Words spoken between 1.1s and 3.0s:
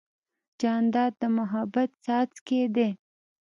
د محبت څاڅکی دی.